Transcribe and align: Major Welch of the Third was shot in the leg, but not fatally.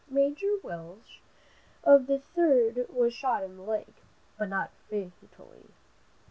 Major 0.09 0.55
Welch 0.63 1.21
of 1.83 2.07
the 2.07 2.17
Third 2.17 2.87
was 2.89 3.13
shot 3.13 3.43
in 3.43 3.55
the 3.55 3.61
leg, 3.61 3.85
but 4.35 4.49
not 4.49 4.71
fatally. 4.89 5.67